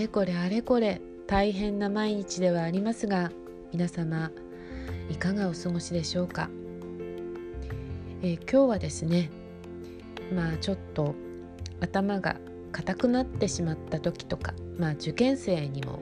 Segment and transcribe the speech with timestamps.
[0.00, 3.30] れこれあれこれ大変な毎日ではありますが
[3.72, 4.30] 皆様
[5.10, 6.48] いかがお過ごしでしょうか、
[8.22, 9.30] えー、今日はですね
[10.34, 11.14] まあちょっと
[11.80, 12.36] 頭が
[12.72, 16.00] 硬くなってしまった時とか、まあ、受験生にも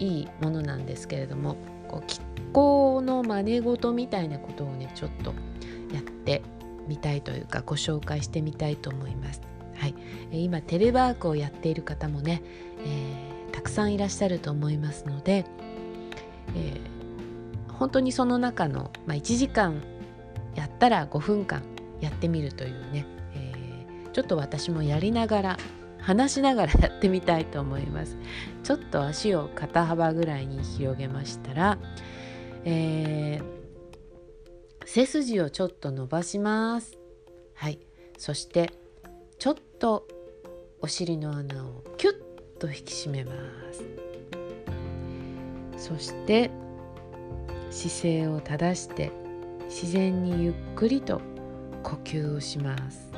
[0.00, 2.20] いいものなんですけれどもこう気
[2.52, 5.32] 候の真似事みたいなことをねちょっと
[5.94, 6.42] やって
[6.88, 9.42] みたいというかご紹介してみたいと思います。
[9.78, 9.94] はい、
[10.32, 12.42] 今テレワークをやっている方もね、
[12.84, 15.44] えー、たくさんいらっしゃると思いますので、
[16.56, 19.82] えー、本当にその中の、まあ、1時間
[20.56, 21.62] やったら5分間
[22.00, 25.56] やってみるというね、えー、ちょっと私もやりながら
[26.00, 28.16] 話しながら やってみたいと思います。
[28.64, 31.78] ちょっと足を肩幅ぐらいに広げましたら、
[32.64, 36.98] えー、背筋をちょっと伸ばします。
[37.54, 37.78] はい。
[38.16, 38.72] そして
[39.78, 40.06] と
[40.80, 42.14] お尻の穴をキュッ
[42.58, 43.32] と引き締めま
[45.76, 45.86] す。
[45.88, 46.50] そして
[47.70, 49.12] 姿勢を正して
[49.68, 51.20] 自然にゆっくりと
[51.84, 53.12] 呼吸をします。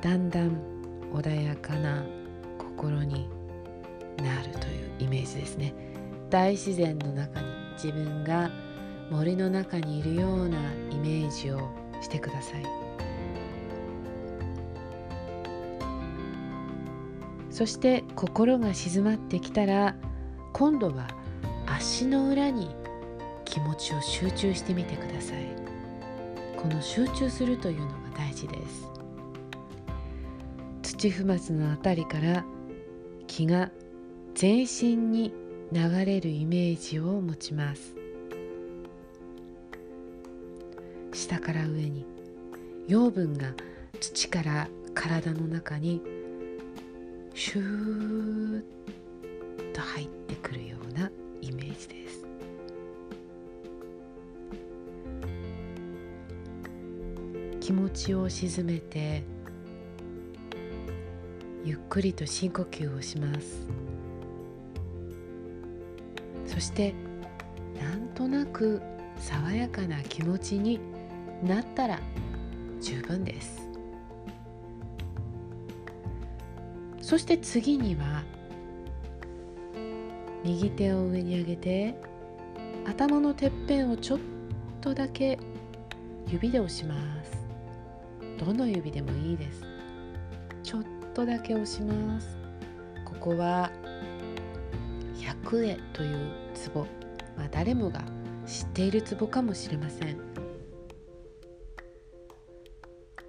[0.00, 0.58] だんだん
[1.12, 2.04] 穏やかな
[2.58, 3.28] 心に
[4.18, 5.72] なるというイメージですね。
[6.28, 8.50] 大自然の中に自分が
[9.10, 10.58] 森の中にいるような
[10.90, 12.64] イメージをしてください。
[17.50, 19.94] そして心が静まってきたら
[20.52, 21.08] 今度は
[21.66, 22.74] 足の裏に
[23.44, 25.46] 気持ちを集中してみてください。
[26.56, 28.88] この集中するというのが大事です。
[30.82, 32.44] 土踏まずのあたりから
[33.26, 33.70] 気が
[34.34, 35.32] 全身に
[35.72, 38.03] 流れるイメージを持ちます。
[41.14, 42.04] 下から上に。
[42.86, 43.54] 養分が
[43.98, 46.02] 土から体の中に
[47.32, 52.24] シューッと入ってくるようなイメージです。
[57.60, 59.24] 気持ちを沈めて
[61.64, 63.66] ゆっくりと深呼吸をします。
[66.46, 66.94] そして
[67.80, 68.82] なんとなく
[69.18, 70.78] 爽やかな気持ちに
[71.44, 72.00] なったら
[72.80, 73.68] 十分です。
[77.00, 78.22] そして次には
[80.42, 81.94] 右手を上に上げて
[82.86, 84.18] 頭のてっぺんをちょっ
[84.80, 85.38] とだけ
[86.28, 86.94] 指で押しま
[87.24, 87.44] す。
[88.38, 89.62] どの指でもいいです。
[90.62, 90.84] ちょっ
[91.14, 92.38] とだけ押します。
[93.04, 93.70] ここは
[95.20, 96.86] 百会というツボ、
[97.36, 98.02] まあ、誰もが
[98.46, 100.33] 知っているツボかもしれません。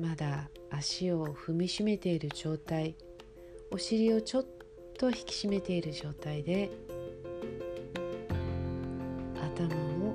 [0.00, 2.96] まだ足を踏みしめている状態
[3.70, 4.46] お尻をちょっ
[4.98, 6.70] と引き締めている状態で
[9.36, 9.66] 頭
[10.06, 10.14] を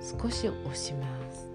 [0.00, 1.50] 少し押します。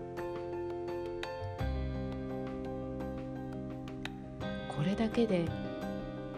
[4.70, 5.46] これだけで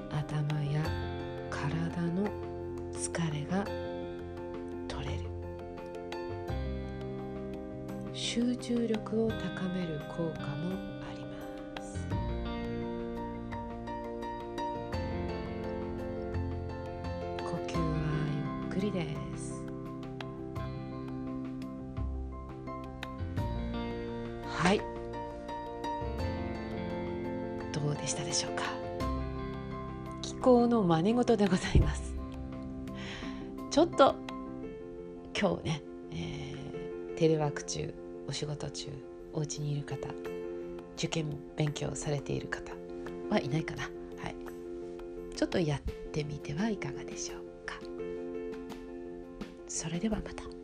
[0.09, 0.81] 頭や
[1.49, 2.29] 体の
[2.93, 3.65] 疲れが
[4.87, 5.23] 取れる。
[8.13, 10.96] 集中力を高める効果も
[18.77, 19.63] くりです。
[24.45, 24.81] はい。
[27.73, 28.63] どうでしたでしょうか？
[30.21, 32.15] 気候の真似事でございます。
[33.71, 34.15] ちょっと
[35.39, 37.91] 今日ね、えー、テレワーク中
[38.27, 38.89] お仕事中
[39.33, 40.07] お家にいる方
[40.97, 42.73] 受験勉強されている方
[43.31, 43.83] はいないかな。
[44.21, 44.35] はい。
[45.35, 47.46] ちょっとやってみてはいかがでしょう
[49.77, 50.56] それではまた。